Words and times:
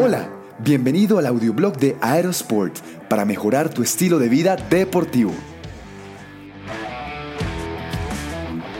Hola, 0.00 0.30
bienvenido 0.60 1.18
al 1.18 1.26
audioblog 1.26 1.76
de 1.76 1.96
Aerosport 2.00 2.78
para 3.08 3.24
mejorar 3.24 3.68
tu 3.68 3.82
estilo 3.82 4.20
de 4.20 4.28
vida 4.28 4.54
deportivo. 4.54 5.32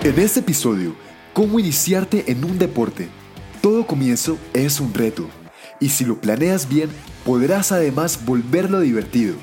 En 0.04 0.16
este 0.20 0.38
episodio, 0.38 0.94
¿cómo 1.32 1.58
iniciarte 1.58 2.30
en 2.30 2.44
un 2.44 2.56
deporte? 2.56 3.08
Todo 3.60 3.84
comienzo 3.84 4.38
es 4.54 4.78
un 4.78 4.94
reto, 4.94 5.28
y 5.80 5.88
si 5.88 6.04
lo 6.04 6.20
planeas 6.20 6.68
bien, 6.68 6.88
podrás 7.24 7.72
además 7.72 8.24
volverlo 8.24 8.78
divertido. 8.78 9.34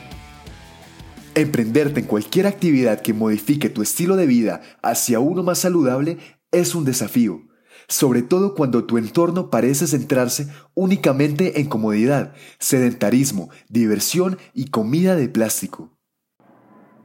Emprenderte 1.34 2.00
en 2.00 2.05
cualquier 2.05 2.48
actividad 2.48 3.02
que 3.02 3.14
modifique 3.14 3.70
tu 3.70 3.82
estilo 3.82 4.16
de 4.16 4.28
vida 4.28 4.62
hacia 4.82 5.20
uno 5.20 5.44
más 5.44 5.57
saludable 5.57 6.20
es 6.54 6.73
un 6.73 6.86
desafío, 6.86 7.42
sobre 7.88 8.21
todo 8.21 8.55
cuando 8.55 8.85
tu 8.85 8.98
entorno 8.98 9.49
parece 9.49 9.88
centrarse 9.88 10.48
únicamente 10.73 11.59
en 11.59 11.67
comodidad, 11.67 12.34
sedentarismo, 12.59 13.49
diversión 13.70 14.38
y 14.53 14.66
comida 14.70 15.16
de 15.16 15.30
plástico. 15.30 15.91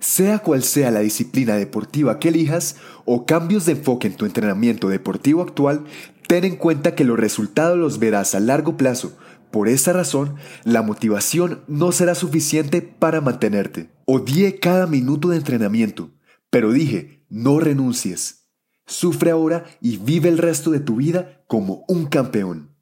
Sea 0.00 0.38
cual 0.38 0.62
sea 0.62 0.90
la 0.90 1.00
disciplina 1.00 1.56
deportiva 1.56 2.18
que 2.18 2.28
elijas 2.28 2.76
o 3.04 3.26
cambios 3.26 3.66
de 3.66 3.72
enfoque 3.72 4.06
en 4.06 4.16
tu 4.16 4.24
entrenamiento 4.24 4.88
deportivo 4.88 5.42
actual, 5.42 5.84
ten 6.26 6.44
en 6.44 6.56
cuenta 6.56 6.94
que 6.94 7.04
los 7.04 7.18
resultados 7.18 7.76
los 7.76 7.98
verás 7.98 8.34
a 8.34 8.40
largo 8.40 8.78
plazo. 8.78 9.12
Por 9.50 9.68
esta 9.68 9.92
razón, 9.92 10.36
la 10.64 10.80
motivación 10.80 11.64
no 11.66 11.92
será 11.92 12.14
suficiente 12.14 12.80
para 12.80 13.20
mantenerte. 13.20 13.90
Odié 14.06 14.58
cada 14.58 14.86
minuto 14.86 15.28
de 15.28 15.36
entrenamiento, 15.36 16.10
pero 16.48 16.72
dije, 16.72 17.24
no 17.28 17.60
renuncies. 17.60 18.39
Sufre 18.90 19.30
ahora 19.30 19.64
y 19.80 19.98
vive 19.98 20.28
el 20.28 20.36
resto 20.36 20.72
de 20.72 20.80
tu 20.80 20.96
vida 20.96 21.44
como 21.46 21.84
un 21.86 22.06
campeón. 22.06 22.74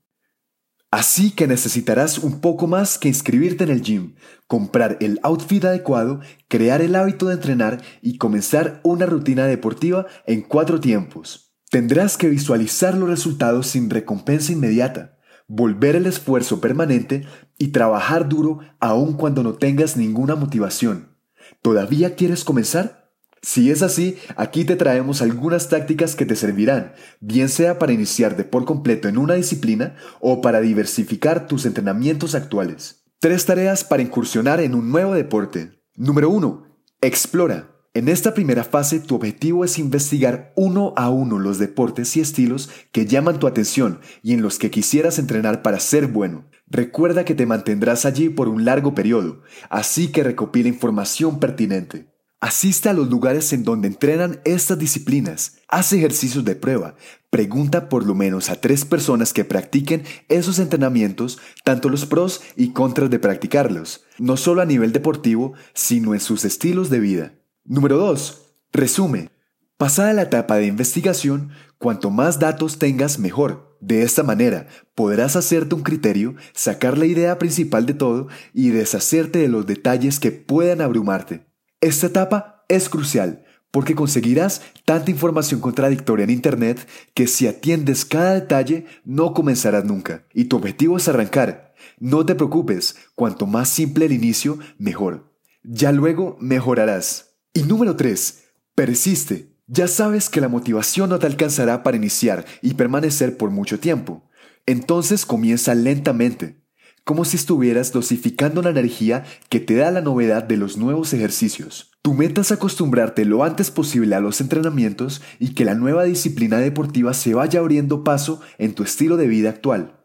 Así 0.91 1.33
que 1.33 1.47
necesitarás 1.47 2.17
un 2.17 2.41
poco 2.41 2.67
más 2.67 2.97
que 2.97 3.09
inscribirte 3.09 3.65
en 3.65 3.71
el 3.71 3.83
gym, 3.83 4.15
comprar 4.47 4.97
el 5.01 5.21
outfit 5.23 5.63
adecuado, 5.67 6.21
crear 6.49 6.81
el 6.81 6.97
hábito 6.97 7.27
de 7.27 7.35
entrenar 7.35 7.83
y 8.01 8.17
comenzar 8.17 8.81
una 8.85 9.05
rutina 9.05 9.45
deportiva 9.45 10.07
en 10.27 10.41
cuatro 10.41 10.81
tiempos. 10.81 11.53
Tendrás 11.71 12.17
que 12.17 12.31
visualizar 12.31 12.95
los 12.95 13.11
resultados 13.11 13.67
sin 13.67 13.91
recompensa 13.91 14.53
inmediata, 14.53 15.19
volver 15.47 15.95
el 15.95 16.07
esfuerzo 16.07 16.59
permanente 16.59 17.27
y 17.59 17.69
trabajar 17.69 18.31
duro 18.31 18.61
aun 18.81 19.13
cuando 19.13 19.43
no 19.43 19.55
tengas 19.55 19.99
ninguna 19.99 20.37
motivación. 20.37 21.19
¿Todavía 21.61 22.15
quieres 22.15 22.45
comenzar? 22.45 23.08
Si 23.43 23.71
es 23.71 23.83
así, 23.83 24.17
aquí 24.37 24.65
te 24.65 24.77
traemos 24.77 25.23
algunas 25.23 25.69
tácticas 25.69 26.17
que 26.17 26.27
te 26.27 26.37
servirán, 26.37 26.93
bien 27.21 27.49
sea 27.49 27.79
para 27.79 27.93
iniciarte 27.93 28.45
por 28.45 28.65
completo 28.65 29.09
en 29.09 29.19
una 29.19 29.35
disciplina 29.35 29.97
o 30.21 30.41
para 30.41 30.61
diversificar 30.61 31.47
tus 31.47 31.65
entrenamientos 31.67 32.35
actuales. 32.35 33.05
Tres 33.21 33.47
tareas 33.47 33.85
para 33.85 34.03
incursionar 34.03 34.61
en 34.61 34.75
un 34.75 34.91
nuevo 34.91 35.15
deporte. 35.15 35.83
Número 35.97 36.31
1. 36.31 36.67
Explora. 37.01 37.75
En 37.95 38.09
esta 38.09 38.33
primera 38.35 38.63
fase 38.63 39.01
tu 39.01 39.17
objetivo 39.17 39.65
es 39.65 39.79
investigar 39.79 40.53
uno 40.55 40.93
a 40.97 41.11
uno 41.11 41.39
los 41.39 41.59
deportes 41.59 42.17
y 42.17 42.21
estilos 42.21 42.71
que 42.93 43.07
llaman 43.07 43.41
tu 43.41 43.47
atención 43.47 44.01
y 44.23 44.35
en 44.35 44.43
los 44.43 44.59
que 44.59 44.71
quisieras 44.71 45.19
entrenar 45.19 45.63
para 45.63 45.81
ser 45.81 46.07
bueno. 46.07 46.49
Recuerda 46.69 47.25
que 47.25 47.35
te 47.35 47.47
mantendrás 47.47 48.05
allí 48.05 48.29
por 48.29 48.49
un 48.49 48.65
largo 48.65 48.95
periodo, 48.95 49.43
así 49.69 50.13
que 50.13 50.23
recopila 50.23 50.69
información 50.69 51.41
pertinente. 51.41 52.07
Asiste 52.41 52.89
a 52.89 52.93
los 52.93 53.11
lugares 53.11 53.53
en 53.53 53.65
donde 53.65 53.89
entrenan 53.89 54.41
estas 54.45 54.79
disciplinas, 54.79 55.57
haz 55.67 55.93
ejercicios 55.93 56.45
de 56.45 56.55
prueba, 56.55 56.95
pregunta 57.31 57.89
por 57.89 58.07
lo 58.07 58.15
menos 58.15 58.49
a 58.49 58.61
tres 58.61 58.85
personas 58.85 59.33
que 59.33 59.45
practiquen 59.45 60.05
esos 60.29 60.61
entrenamientos, 60.61 61.41
tanto 61.65 61.89
los 61.89 62.07
pros 62.07 62.41
y 62.55 62.73
contras 62.73 63.11
de 63.11 63.19
practicarlos, 63.19 64.05
no 64.19 64.37
solo 64.37 64.63
a 64.63 64.67
nivel 64.67 64.93
deportivo, 64.93 65.55
sino 65.75 66.15
en 66.15 66.21
sus 66.21 66.45
estilos 66.45 66.91
de 66.91 67.01
vida. 67.01 67.33
Número 67.65 67.99
2. 67.99 68.43
Resume. 68.73 69.31
Pasada 69.77 70.13
la 70.13 70.23
etapa 70.23 70.59
de 70.59 70.67
investigación, 70.67 71.51
cuanto 71.79 72.11
más 72.11 72.39
datos 72.39 72.79
tengas, 72.79 73.19
mejor. 73.19 73.77
De 73.81 74.03
esta 74.03 74.23
manera, 74.23 74.69
podrás 74.95 75.35
hacerte 75.35 75.75
un 75.75 75.83
criterio, 75.83 76.37
sacar 76.53 76.99
la 76.99 77.07
idea 77.07 77.37
principal 77.39 77.85
de 77.85 77.95
todo 77.95 78.29
y 78.55 78.69
deshacerte 78.69 79.41
de 79.41 79.49
los 79.49 79.67
detalles 79.67 80.21
que 80.21 80.31
puedan 80.31 80.81
abrumarte. 80.81 81.48
Esta 81.81 82.09
etapa 82.09 82.65
es 82.69 82.89
crucial 82.89 83.45
porque 83.71 83.95
conseguirás 83.95 84.63
tanta 84.85 85.11
información 85.11 85.61
contradictoria 85.61 86.25
en 86.25 86.31
Internet 86.31 86.89
que 87.15 87.27
si 87.27 87.47
atiendes 87.47 88.05
cada 88.05 88.35
detalle 88.35 88.87
no 89.05 89.35
comenzarás 89.35 89.85
nunca. 89.85 90.27
Y 90.33 90.45
tu 90.45 90.57
objetivo 90.57 90.97
es 90.97 91.09
arrancar. 91.09 91.75
No 91.99 92.25
te 92.27 92.35
preocupes, 92.35 92.97
cuanto 93.15 93.47
más 93.47 93.69
simple 93.69 94.07
el 94.07 94.13
inicio, 94.13 94.59
mejor. 94.79 95.33
Ya 95.63 95.93
luego 95.93 96.37
mejorarás. 96.41 97.37
Y 97.53 97.63
número 97.63 97.95
3. 97.95 98.45
Persiste. 98.75 99.55
Ya 99.67 99.87
sabes 99.87 100.31
que 100.31 100.41
la 100.41 100.49
motivación 100.49 101.11
no 101.11 101.19
te 101.19 101.27
alcanzará 101.27 101.83
para 101.83 101.97
iniciar 101.97 102.47
y 102.63 102.75
permanecer 102.75 103.37
por 103.37 103.51
mucho 103.51 103.79
tiempo. 103.79 104.29
Entonces 104.65 105.27
comienza 105.27 105.75
lentamente 105.75 106.63
como 107.09 107.25
si 107.25 107.39
estuvieras 107.39 107.91
dosificando 107.91 108.61
la 108.61 108.69
energía 108.69 109.25
que 109.49 109.61
te 109.61 109.77
da 109.77 109.91
la 109.91 110.03
novedad 110.03 110.43
de 110.43 110.59
los 110.59 110.77
nuevos 110.77 111.15
ejercicios. 111.15 111.91
Tu 112.03 112.13
meta 112.13 112.43
es 112.43 112.53
acostumbrarte 112.53 113.25
lo 113.25 113.45
antes 113.45 113.71
posible 113.71 114.15
a 114.15 114.21
los 114.21 114.43
entrenamientos 114.43 115.23
y 115.39 115.55
que 115.55 115.65
la 115.65 115.75
nueva 115.75 116.05
disciplina 116.05 116.59
deportiva 116.59 117.15
se 117.15 117.33
vaya 117.33 117.61
abriendo 117.61 118.05
paso 118.05 118.43
en 118.59 118.75
tu 118.75 118.83
estilo 118.83 119.17
de 119.17 119.27
vida 119.27 119.49
actual. 119.49 119.99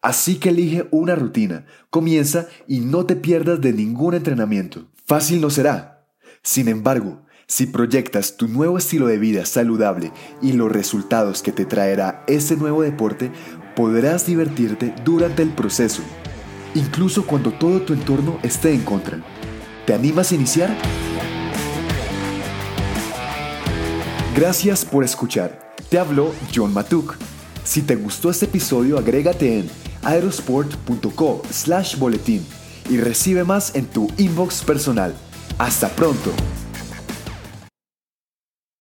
Así 0.00 0.36
que 0.36 0.48
elige 0.48 0.88
una 0.90 1.16
rutina, 1.16 1.66
comienza 1.90 2.46
y 2.66 2.80
no 2.80 3.04
te 3.04 3.14
pierdas 3.14 3.60
de 3.60 3.74
ningún 3.74 4.14
entrenamiento. 4.14 4.86
Fácil 5.04 5.42
no 5.42 5.50
será. 5.50 6.06
Sin 6.42 6.68
embargo, 6.68 7.26
si 7.46 7.66
proyectas 7.66 8.38
tu 8.38 8.48
nuevo 8.48 8.78
estilo 8.78 9.06
de 9.06 9.18
vida 9.18 9.44
saludable 9.44 10.12
y 10.40 10.54
los 10.54 10.72
resultados 10.72 11.42
que 11.42 11.52
te 11.52 11.66
traerá 11.66 12.24
ese 12.26 12.56
nuevo 12.56 12.80
deporte, 12.80 13.30
podrás 13.74 14.26
divertirte 14.26 14.94
durante 15.04 15.42
el 15.42 15.50
proceso 15.50 16.02
incluso 16.74 17.26
cuando 17.26 17.52
todo 17.52 17.82
tu 17.82 17.92
entorno 17.92 18.38
esté 18.42 18.72
en 18.72 18.82
contra. 18.82 19.18
¿Te 19.86 19.94
animas 19.94 20.32
a 20.32 20.34
iniciar? 20.34 20.76
Gracias 24.34 24.84
por 24.84 25.04
escuchar. 25.04 25.74
Te 25.88 25.98
habló 25.98 26.32
John 26.54 26.72
Matuk. 26.72 27.16
Si 27.64 27.82
te 27.82 27.96
gustó 27.96 28.30
este 28.30 28.46
episodio, 28.46 28.98
agrégate 28.98 29.58
en 29.58 29.70
aerosport.co 30.02 31.42
slash 31.50 31.96
boletín 31.98 32.44
y 32.90 32.96
recibe 32.98 33.44
más 33.44 33.74
en 33.74 33.86
tu 33.86 34.08
inbox 34.16 34.62
personal. 34.62 35.14
Hasta 35.58 35.88
pronto. 35.90 36.32